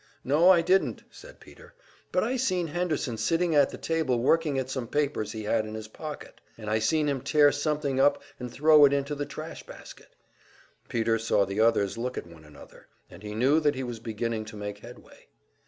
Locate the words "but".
2.11-2.23